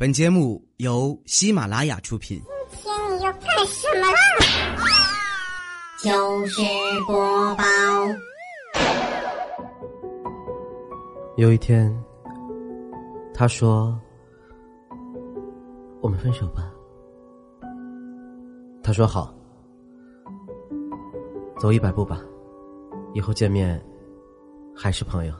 [0.00, 2.40] 本节目由喜马拉雅出品。
[2.70, 4.16] 今天你要干什么啦？
[6.02, 6.62] 就是
[7.06, 7.64] 播报。
[11.36, 11.94] 有一天，
[13.34, 13.94] 他说
[16.00, 16.72] ：“我们分手吧。”
[18.82, 19.34] 他说：“好，
[21.58, 22.22] 走一百步吧，
[23.12, 23.78] 以后见面
[24.74, 25.34] 还是朋友。”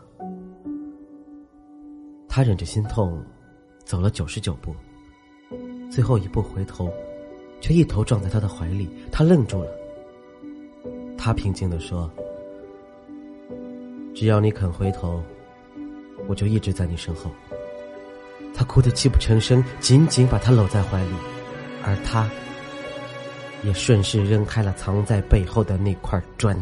[2.28, 3.24] 他忍着心痛，
[3.90, 4.72] 走了九十九步，
[5.90, 6.88] 最后一步回头，
[7.60, 9.70] 却一头撞在他的怀里，他愣住了。
[11.18, 12.08] 他平静的说
[14.14, 15.20] ：“只要你肯回头，
[16.28, 17.32] 我就一直在你身后。”
[18.54, 21.14] 他哭得泣不成声，紧紧把他搂在怀里，
[21.82, 22.30] 而他
[23.64, 26.56] 也顺势扔开了藏在背后的那块砖。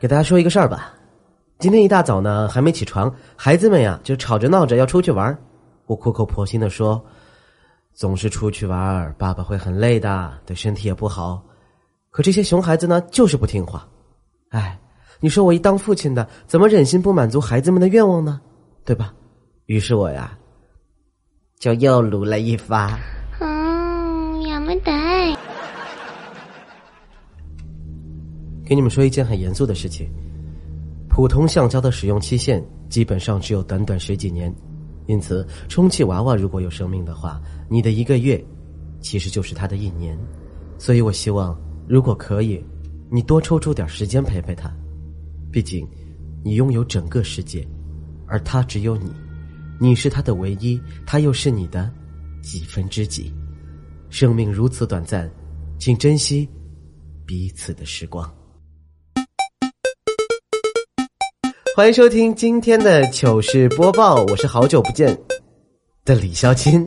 [0.00, 0.94] 给大家说一个事儿吧。
[1.57, 5.37] 今天一大早呢，还没起床，孩子们呀就吵着闹着要出去玩
[5.87, 11.43] 我苦口婆心的说：“总是出去玩爸爸会很累的，对身体也不好。”
[12.11, 13.87] 可这些熊孩子呢，就是不听话。
[14.49, 14.79] 哎，
[15.19, 18.39] 你说我一当父亲的，怎么忍心不满足孩子们的愿望呢？
[18.85, 19.13] 对吧？
[19.65, 20.37] 于是我呀，
[21.59, 22.97] 就又撸了一发。
[23.39, 25.37] 嗯，やめたい。
[28.65, 30.09] 给你们说一件很严肃的事情。
[31.14, 34.52] 普通橡胶的使用期限基本上只有短短十几年，
[35.06, 38.44] 因此充气娃娃如果有生命的话，你的一个月
[39.00, 40.18] 其实就是它的一年。
[40.76, 42.60] 所以我希望，如果可以，
[43.08, 44.68] 你多抽出点时间陪陪它。
[45.52, 45.86] 毕竟，
[46.42, 47.64] 你拥有整个世界，
[48.26, 49.12] 而他只有你，
[49.78, 51.88] 你是他的唯一，他又是你的
[52.42, 53.32] 几分之几。
[54.10, 55.30] 生命如此短暂，
[55.78, 56.48] 请珍惜
[57.24, 58.28] 彼此的时光。
[61.76, 65.18] 欢迎收听今天的糗事播报，我是好久不见
[66.04, 66.86] 的李潇钦。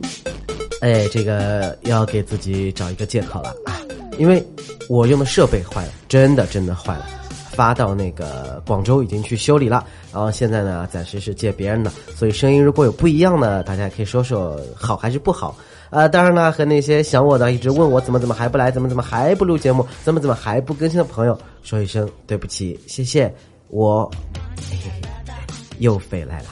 [0.80, 3.76] 哎，这个要给自己找一个借口了啊，
[4.16, 4.42] 因为
[4.88, 7.06] 我用的设备坏了，真的真的坏了，
[7.52, 15.54] 发到那个广州已经去修理了，然后现在呢暂时是借别人的，所以声音如果有不一样呢，大家也可以说说好还是不好
[15.90, 16.08] 啊。
[16.08, 23.30] 当然呢，和那些想我的一直问我怎么怎么还不来，怎么怎么还不录节目，怎么怎么还不更新的朋友，说一声对不起，谢谢
[23.68, 24.10] 我。
[25.78, 26.46] 又飞来了。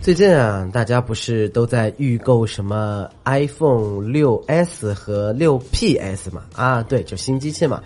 [0.00, 6.42] 最近啊，大家不是都在预购什么 iPhone 六 S 和六 PS 嘛？
[6.56, 7.80] 啊，对，就新机器嘛。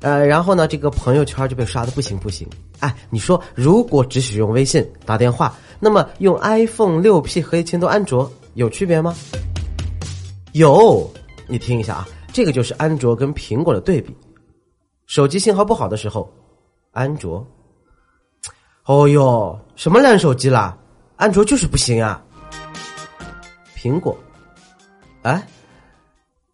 [0.00, 2.48] 呃，然后呢，这个朋友圈就被刷的不行不行。
[2.80, 9.14] 哎，你说如果只使用微信打电话，那么用 iPhone 六 P 和一千多安卓有区别吗？
[10.52, 11.08] 有，
[11.46, 14.12] 你听一下啊，这个就是安卓跟苹果的对比。
[15.06, 16.28] 手机信号不好的时候，
[16.90, 17.46] 安卓。
[18.90, 20.76] 哦哟，什么烂手机啦？
[21.14, 22.20] 安卓就是不行啊！
[23.76, 24.18] 苹果，
[25.22, 25.46] 哎，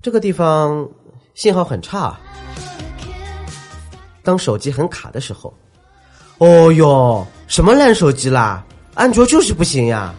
[0.03, 0.87] 这个地方
[1.33, 2.15] 信号很差。
[4.23, 5.55] 当手机很卡的时候，
[6.37, 8.63] 哦哟，什么烂手机啦？
[8.93, 10.15] 安卓就是不行呀！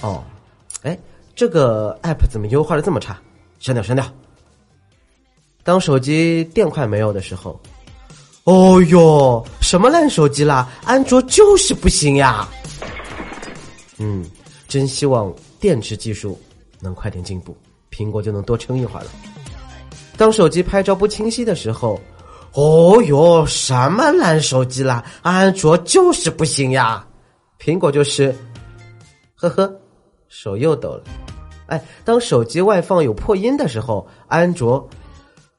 [0.00, 0.22] 哦，
[0.84, 0.96] 哎，
[1.34, 3.18] 这个 app 怎么优化的这么差？
[3.58, 4.06] 删掉，删掉。
[5.64, 7.60] 当手机电快没有的时候。
[8.44, 10.68] 哦哟，什么烂手机啦？
[10.84, 12.48] 安卓就是不行呀。
[13.98, 14.28] 嗯，
[14.66, 16.40] 真希望电池技术
[16.80, 17.56] 能快点进步，
[17.90, 19.10] 苹果就能多撑一会儿了。
[20.16, 22.00] 当手机拍照不清晰的时候，
[22.54, 25.04] 哦哟，什么烂手机啦？
[25.22, 27.06] 安卓就是不行呀。
[27.60, 28.34] 苹果就是，
[29.36, 29.72] 呵呵，
[30.28, 31.04] 手又抖了。
[31.66, 34.88] 哎，当手机外放有破音的时候，安卓。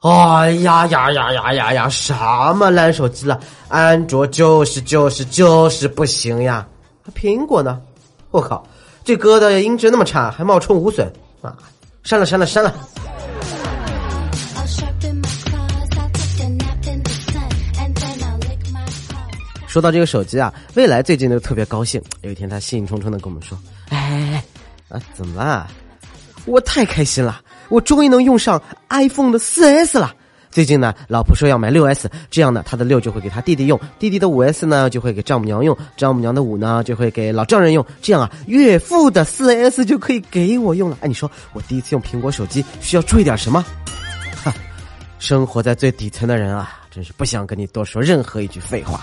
[0.03, 1.87] 哎呀呀呀呀呀呀！
[1.87, 2.13] 什
[2.55, 3.39] 么烂手机了？
[3.69, 6.67] 安卓就是就是就是不行呀！
[7.15, 7.79] 苹果呢？
[8.29, 8.67] 我靠，
[9.05, 11.09] 这歌的音质那么差，还冒充无损
[11.41, 11.55] 啊！
[12.03, 12.73] 删了删了删了。
[19.67, 22.01] 说到这个手机啊，未来最近就特别高兴。
[22.23, 23.57] 有一天，他兴冲冲的跟我们说
[23.87, 24.43] ：“哎，
[24.89, 25.65] 啊，怎么了？
[26.45, 27.39] 我太开心了！”
[27.69, 30.13] 我终于能用上 iPhone 的四 S 了。
[30.51, 37.83] 最近呢，老婆说要买六 S，这样呢，她的六就会给她弟弟用，弟弟的五 S 呢就会给丈母娘用，丈母娘的五呢就会给老丈人用。
[38.03, 40.97] 这样啊，岳父的四 S 就可以给我用了。
[41.01, 43.65] 哎，你说我第一次用苹果手机需要注意点什么？
[44.43, 44.53] 哈，
[45.17, 49.01] 生活在最底层的人啊，真是不想跟你多说任何一句废话。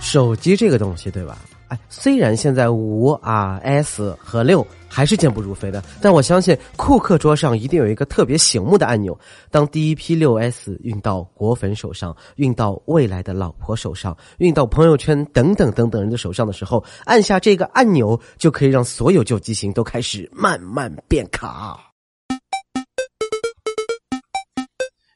[0.00, 1.36] 手机这个东西，对吧？
[1.72, 9.18] 哎，虽然现在五啊 S 和六还是健步如飞的，但我相信库克桌上一定有一个特别醒目的按钮。
[9.50, 21.80] 当第一批六 S 运到果粉手上，运到未来的老婆手上，运到朋友圈等等等等人的手上的时候，按下这个按钮，就可以让所有旧机型都开始慢慢变卡。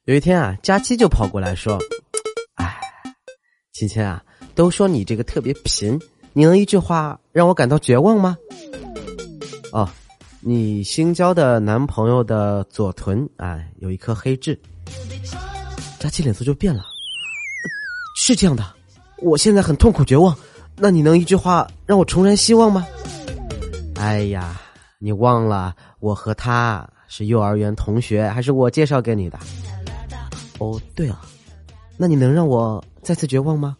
[0.06, 1.78] 有一天啊，佳期就跑过来说
[2.56, 2.78] ：“哎，
[3.74, 4.22] 芊芊啊，
[4.54, 6.00] 都说你这个特别贫，
[6.36, 8.36] 你能一句话让我感到绝望吗？”
[9.72, 9.88] 哦，
[10.40, 14.60] 你新交的男朋友的左臀哎有一颗黑痣，
[15.98, 16.84] 佳期脸色就变了。
[18.18, 18.62] 是这样的，
[19.22, 20.36] 我现在很痛苦绝望，
[20.76, 22.86] 那你能一句话让我重燃希望吗？
[23.94, 24.60] 哎呀，
[24.98, 29.38] 你忘了我和他是幼儿园同学，还是我介绍给你的？
[30.58, 31.22] 哦，对啊，
[31.96, 33.74] 那你能让我再次绝望吗？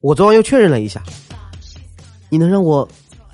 [0.00, 1.02] 我昨晚又确认了一下，
[2.36, 2.86] 你能让我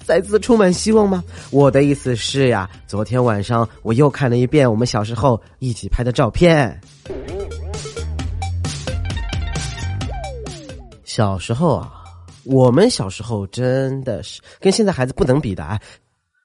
[0.05, 1.25] 再次充满希望吗？
[1.51, 6.81] 我的意思是呀，昨天晚上我又看了一遍我们小时候一起拍的照片。
[11.03, 12.05] 小时候啊，
[12.45, 15.81] 我们小时候真的是跟现在孩子不能比的啊！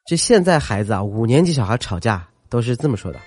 [0.08, 3.20] 这现在孩子啊，五年级小孩吵架都是这么说的：“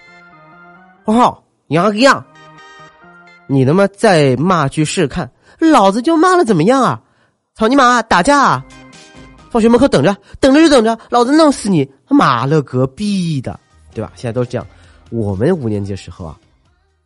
[1.06, 2.24] 花浩，你个样。”
[3.46, 5.30] 你他妈再骂句试试看，
[5.60, 7.00] 老子就骂了怎么样啊？
[7.54, 8.02] 操你妈！
[8.02, 8.40] 打架！
[8.40, 8.64] 啊！
[9.50, 11.90] 放学门口等着，等着就等着，老子弄死你！
[12.08, 13.58] 妈了个逼的，
[13.92, 14.12] 对吧？
[14.14, 14.66] 现在都是这样。
[15.10, 16.38] 我们五年级的时候啊，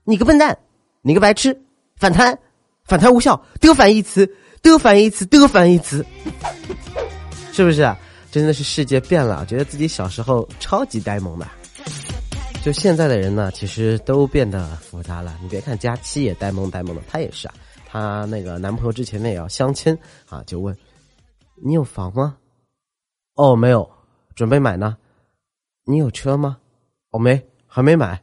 [0.05, 0.57] 你个笨蛋，
[1.01, 1.59] 你个白痴，
[1.97, 2.39] 反弹，
[2.85, 4.31] 反弹无效，得反义词，
[4.61, 6.05] 得反义词，得反义词，
[7.51, 7.91] 是不是？
[8.31, 11.47] 真的是世界变了，觉得自己小时候超级呆萌的。
[12.63, 15.39] 就现在的人呢，其实都变得复杂了。
[15.41, 17.55] 你别看佳期也呆萌呆萌的，她也是啊。
[17.87, 19.97] 她那个男朋友之前呢也要相亲
[20.29, 20.77] 啊，就问
[21.57, 22.37] 你有房吗？
[23.35, 23.89] 哦，没有，
[24.35, 24.97] 准备买呢。
[25.85, 26.59] 你有车吗？
[27.11, 28.21] 哦，没，还没买。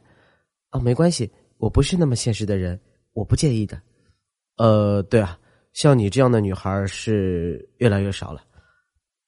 [0.70, 2.78] 哦，没关系，我不是那么现实的人，
[3.12, 3.80] 我不介意的。
[4.56, 5.38] 呃，对啊，
[5.72, 8.42] 像你这样的女孩是越来越少了。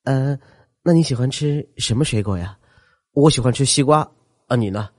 [0.04, 0.38] 嗯，
[0.82, 2.58] 那你喜欢吃什么水果呀？
[3.12, 4.08] 我喜欢吃西瓜。
[4.46, 4.90] 啊，你呢？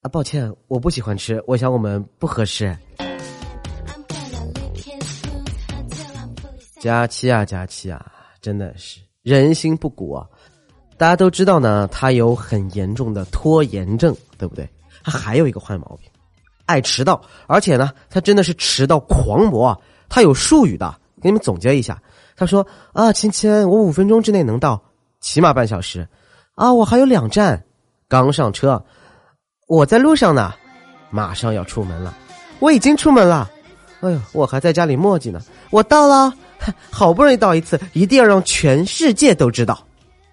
[0.00, 1.42] 啊，抱歉，我不喜欢吃。
[1.46, 2.76] 我想我们不合适。
[6.80, 8.12] 佳期啊，佳期啊，
[8.42, 10.26] 真的是人心不古啊！
[10.98, 14.68] 大家都知道呢，他有很严重的拖延症，对不对？
[15.04, 16.10] 他还有一个坏毛病，
[16.66, 19.78] 爱迟到，而且呢，他真的是迟到狂魔啊。
[20.08, 20.92] 他有术语的，
[21.22, 22.02] 给你们总结一下。
[22.36, 24.82] 他说：“啊，亲亲，我五分钟之内能到，
[25.20, 26.06] 起码半小时。
[26.56, 27.64] 啊，我还有两站，
[28.08, 28.84] 刚上车。”
[29.68, 30.52] 我在路上呢，
[31.10, 32.14] 马上要出门了，
[32.58, 33.50] 我已经出门了。
[34.02, 35.40] 哎呦，我还在家里磨叽呢。
[35.70, 36.34] 我到了，
[36.90, 39.80] 好不容易到一次，一定要让全世界都知道。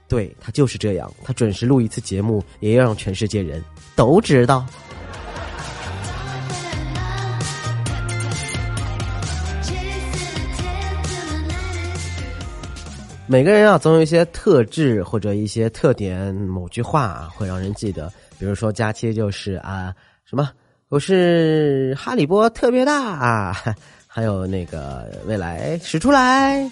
[0.08, 3.64] 对他就是这样，他准时录一次节目，也要让全世界人
[3.96, 4.66] 都知道。
[13.28, 18.12] 每个人啊，总有一些特质或者一些特点，某句话啊，会让人记得。
[18.40, 19.94] 比如说，佳期就是啊，
[20.26, 20.50] 什么
[20.90, 23.56] 我是哈利波特别大啊，
[24.08, 26.64] 还有那个未来使出来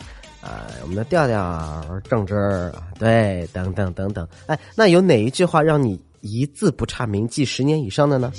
[0.41, 4.27] 啊，我们的调调正直对，等等等等。
[4.47, 8.33] 哎，那有哪一句话让你一字不差铭记十年以上的呢？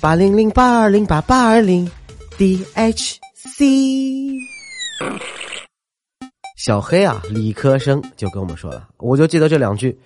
[0.00, 1.88] 八零零八二零八八二零
[2.36, 4.32] D H C，
[6.56, 9.96] 小黑啊，理科生就跟我们说了，我就记得这两句。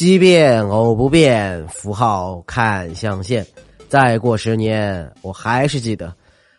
[0.00, 3.46] 奇变偶不变，符号看象限。
[3.86, 6.10] 再过十年，我还是记得。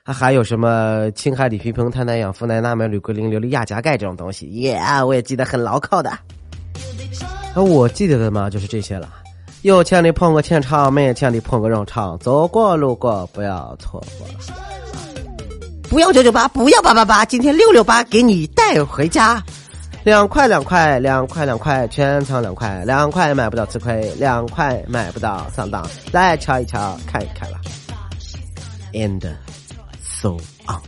[0.03, 4.45] 还还有什么氢氦锂铍硼碳氮氧氟氖钠镁铝硅磷硫氯亚钾钙这种东西？
[4.50, 6.12] 耶，我也记得很牢靠的。
[7.55, 9.10] 而我记得的嘛，就是这些了。
[9.63, 12.19] 有钱的捧个钱场，没钱的捧个肉场。
[12.19, 14.33] 走过路过，不要错过了。
[15.89, 19.43] 不要九九八，不要八八八，今天六六八给你带回家。
[20.03, 27.60] 两块两块两块两块，全场两块两块买不到吃亏，两块买不到上当，来瞧一瞧，看一看吧。
[28.93, 29.22] And
[30.01, 30.81] so on。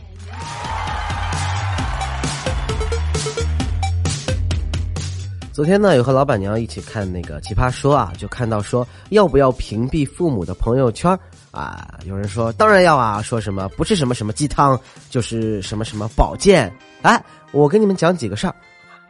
[5.53, 11.15] 昨天呢，有和老板娘一起看那个《奇葩说》啊，就看到说要不要屏蔽父母的朋友圈
[11.51, 11.87] 啊？
[12.05, 14.79] 有人说当然要啊，说什么不是什么什么鸡汤，
[15.11, 16.73] 就是什么什么保健。
[17.03, 18.55] 哎，我跟你们讲几个事儿。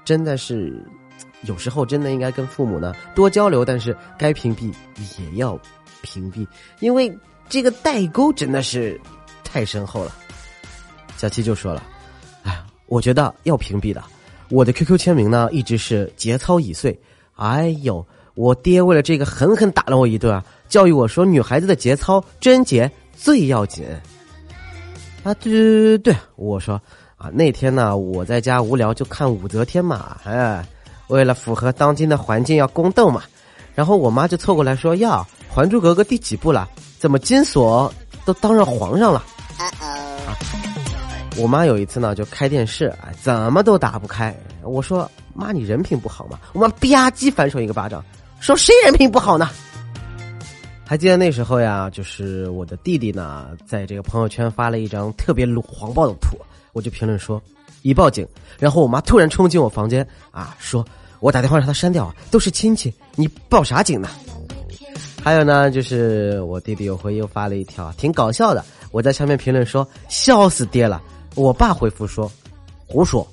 [0.06, 0.84] 真的是，
[1.44, 4.74] 有时候真的应该跟父母呢多交流，但是该屏蔽
[5.20, 5.60] 也要
[6.02, 6.46] 屏蔽，
[6.80, 7.16] 因为
[7.48, 9.00] 这个代沟真的是
[9.44, 10.16] 太深厚了。
[11.18, 11.84] 小七就说了
[12.44, 14.04] ：“哎，我觉得要屏蔽的。
[14.50, 17.00] 我的 QQ 签名呢，一直是节操已碎。
[17.36, 18.06] 哎呦，
[18.36, 23.86] 我爹为了这个狠狠打了我一顿啊，教育我说女孩子的节操贞洁最要紧。
[25.24, 26.80] 啊，对对对对对，我说
[27.24, 30.62] 啊，那天呢，我在家无聊就看武则天嘛，哎，
[31.08, 33.24] 为了符合当今的环境要宫斗嘛，
[33.74, 35.26] 然后我妈就凑过来说：“呀，
[35.56, 36.68] 《还珠格格》第几部了？
[37.00, 37.92] 怎么金锁
[38.26, 39.24] 都当上皇上了？”
[39.58, 40.36] 啊，
[41.38, 44.36] 我妈有一次呢，就开电视，哎，怎么都打不开。
[44.62, 48.04] 我说：“妈，你人品不好吗？”我妈吧唧反手一个巴掌，
[48.42, 49.50] 说：“谁人品不好呢？”
[50.86, 56.38] 还记得那时候呀，就是我的弟弟呢，在这个朋友圈发了一张特别黄暴的图，
[56.74, 57.42] 我就评论说
[57.82, 58.28] ：“已报警。”
[58.60, 60.86] 然后我妈突然冲进我房间啊，说
[61.22, 64.10] ：“我打电话让他删掉，都是亲戚，你报啥警呢？”
[65.24, 71.02] 还有呢，就是我弟弟有回又发了一条挺搞笑的，我在下面评论说：“笑死爹了。”
[71.36, 72.30] 我爸回复说
[72.86, 73.26] ：“胡说，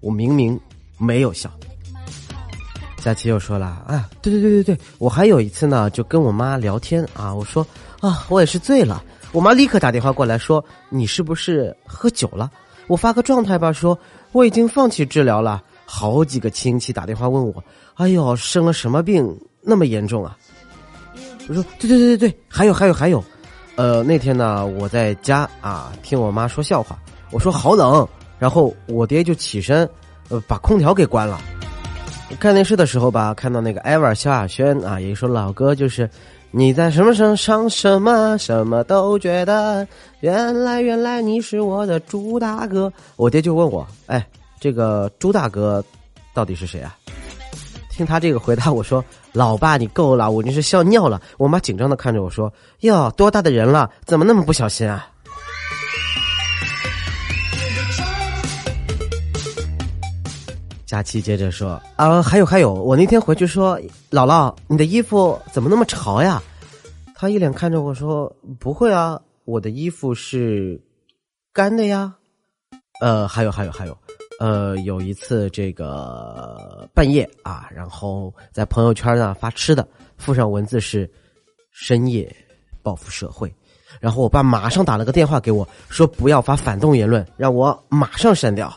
[0.00, 0.58] 我明明
[0.96, 1.50] 没有笑。”
[2.98, 7.64] 佳琪又说了啊，对对对对对，我还有一次呢，就跟我妈聊天啊，我说
[8.00, 12.50] 啊，我也是醉了，我妈立刻打电话过来说，你是不是喝酒了？
[12.86, 13.98] 我发个状态吧，说
[14.32, 15.62] 我已经放弃治疗了。
[15.86, 17.62] 好几个亲戚打电话问我，
[17.94, 20.36] 哎呦，生了什么病那么严重啊？
[21.46, 23.22] 我说对对对对对，还有还有还有，
[23.76, 26.98] 呃，那天呢，我在家啊，听我妈说笑话，
[27.30, 29.88] 我说好冷，然后我爹就起身，
[30.30, 31.38] 呃，把空调给关了。
[32.40, 36.08] 看电视的时候吧，看到那个艾尔萧亚轩啊，也说老哥，就是
[36.56, 39.84] 你在什么身上什么什么都觉得，
[40.20, 42.92] 原来原来你是我的猪大哥。
[43.16, 44.24] 我爹就问我，哎，
[44.60, 45.84] 这个猪大哥
[46.32, 46.96] 到底是谁啊？
[47.90, 51.20] 听他这个回答，我说老爸你够了，我真是笑尿了。
[51.38, 55.08] 我妈紧张的看着我说，哟，多大的人了，怎么那么不小心啊？
[60.94, 63.76] 佳琪接着说：“啊，还有还有，我那天回去说，
[64.12, 66.40] 姥姥，你的衣服怎么那么潮呀？”
[67.16, 70.80] 他一脸看着我说：“不会啊，我的衣服是
[71.52, 72.14] 干的呀。”
[73.02, 73.98] 呃，还有还有还有，
[74.38, 79.84] 呃，有一次这个半夜啊，然后在朋友圈呢发吃的，
[80.16, 81.10] 附上文字是
[81.74, 82.32] “深夜
[82.84, 83.52] 报复社会”，
[83.98, 88.72] 然后我爸马上打了个电话给我说：“不要发反动言论，让我马上删掉。”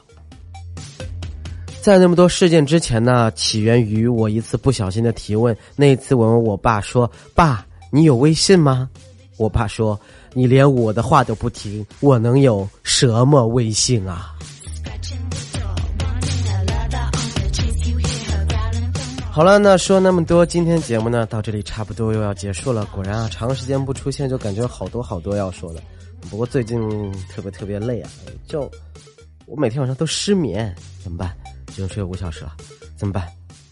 [1.88, 5.56] 在那么多事件之前呢，起源于我一次不小心的提问。
[5.74, 8.90] 那一次我问我爸说：“爸，你有微信吗？”
[9.40, 9.98] 我爸说
[10.36, 14.36] ：“你连我的话都不听，我能有什么微信啊？”
[19.32, 22.84] 好了，那说那么多，今天节目呢到这里差不多又要结束了。
[22.88, 25.82] 果然啊，长时间不出现就感觉好多好多要说的。
[26.30, 26.78] 不过最近
[27.34, 28.10] 特别特别累啊，
[28.46, 28.70] 就
[29.46, 31.34] 我每天晚上都失眠，怎么办？
[31.78, 32.54] 只能睡五小时了，
[32.96, 33.24] 怎么办？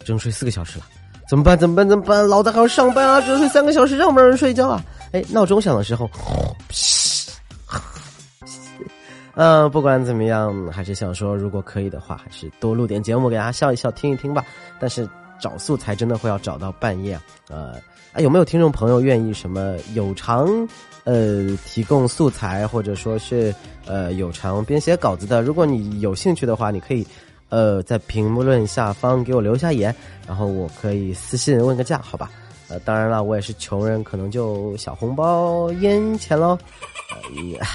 [0.03, 0.85] 只能睡四个小时了，
[1.27, 1.57] 怎么办？
[1.57, 1.89] 怎么办？
[1.89, 2.27] 怎么办？
[2.27, 3.19] 老子还要上班啊！
[3.19, 4.79] 只能睡三个小时，让不让人睡觉啊？
[5.11, 6.07] 哎，闹钟响的时候，
[9.33, 14.45] 嗯，不管怎么样，还是想说，如果可以的话，还是多录点节目给大家笑一笑、听一听吧。
[14.79, 15.09] 但是
[15.39, 17.21] 找素材真的会要找到半夜啊！
[17.49, 17.81] 呃，
[18.13, 20.47] 啊，有没有听众朋友愿意什么有偿
[21.05, 23.51] 呃提供素材，或者说是
[23.87, 25.41] 呃有偿编写稿子的？
[25.41, 27.03] 如果你有兴趣的话，你可以。
[27.49, 29.95] 呃，在评论下方给我留下言，
[30.27, 32.31] 然后我可以私信问个价，好吧？
[32.67, 36.57] 呃，当然了，我也是穷人，可能就小红包烟钱喽。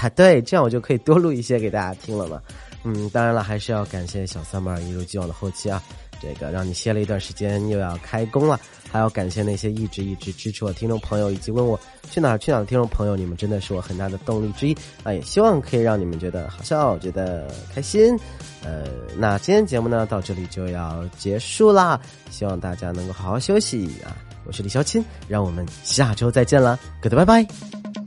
[0.01, 2.41] 呃，对，这样我就可以多录一些给大家听了嘛。
[2.83, 5.81] 嗯，当然了，还是要感谢小三妹一如既往的后期啊。
[6.21, 8.59] 这个让你歇了一段时间，又要开工了，
[8.91, 11.79] 还要感谢那些一直一直支持我听众朋友，以及问我
[12.09, 15.13] 去哪儿去哪儿的听众朋友，你们真的是我很大的动力之一啊！
[15.13, 18.19] 也希望可以让你们觉得好笑，觉得开心。
[18.63, 18.83] 呃，
[19.17, 24.11] 那今天节目呢到这里就要结束啦，希望大家能够好好休息啊！
[24.43, 28.00] 我是李潇青，让我们下周再见了，各位拜拜。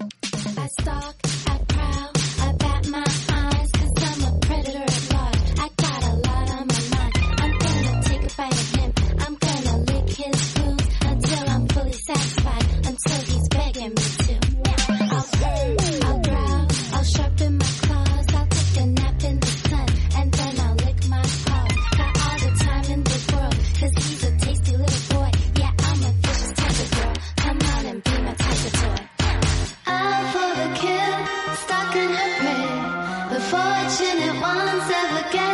[34.07, 35.54] And it once ever again.